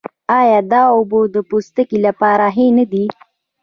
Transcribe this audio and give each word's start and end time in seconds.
آیا 0.39 0.59
دا 0.71 0.81
اوبه 0.95 1.19
د 1.35 1.37
پوستکي 1.49 1.97
لپاره 2.05 2.45
ښې 2.55 2.67
نه 2.77 2.85
دي؟ 2.91 3.05